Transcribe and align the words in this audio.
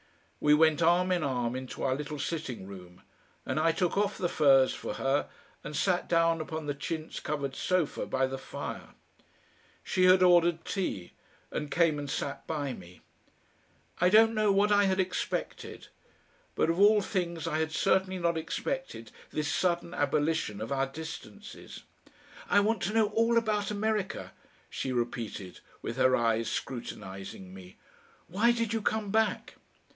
We 0.39 0.55
went 0.55 0.81
arm 0.81 1.11
in 1.11 1.21
arm 1.21 1.55
into 1.55 1.83
our 1.83 1.93
little 1.93 2.17
sitting 2.17 2.65
room, 2.65 3.03
and 3.45 3.59
I 3.59 3.71
took 3.71 3.95
off 3.95 4.17
the 4.17 4.27
fur's 4.27 4.73
for 4.73 4.95
her 4.95 5.29
and 5.63 5.75
sat 5.75 6.09
down 6.09 6.41
upon 6.41 6.65
the 6.65 6.73
chintz 6.73 7.19
covered 7.19 7.55
sofa 7.55 8.07
by 8.07 8.25
the 8.25 8.39
fire. 8.39 8.95
She 9.83 10.05
had 10.05 10.23
ordered 10.23 10.65
tea, 10.65 11.11
and 11.51 11.69
came 11.69 11.99
and 11.99 12.09
sat 12.09 12.47
by 12.47 12.73
me. 12.73 13.01
I 13.99 14.09
don't 14.09 14.33
know 14.33 14.51
what 14.51 14.71
I 14.71 14.85
had 14.85 14.99
expected, 14.99 15.89
but 16.55 16.71
of 16.71 16.79
all 16.79 17.01
things 17.03 17.45
I 17.47 17.59
had 17.59 17.71
certainly 17.71 18.17
not 18.17 18.39
expected 18.39 19.11
this 19.29 19.53
sudden 19.53 19.93
abolition 19.93 20.59
of 20.59 20.71
our 20.71 20.87
distances. 20.87 21.83
"I 22.49 22.59
want 22.61 22.81
to 22.83 22.93
know 22.93 23.09
all 23.09 23.37
about 23.37 23.69
America," 23.69 24.31
she 24.71 24.91
repeated, 24.91 25.59
with 25.83 25.97
her 25.97 26.15
eyes 26.15 26.49
scrutinising 26.49 27.53
me. 27.53 27.77
"Why 28.27 28.51
did 28.51 28.73
you 28.73 28.81
come 28.81 29.11
back?" 29.11 29.53